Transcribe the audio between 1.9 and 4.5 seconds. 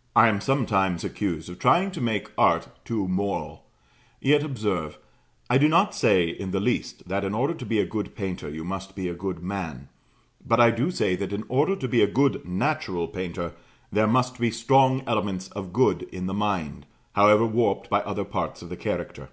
to make art too moral; yet,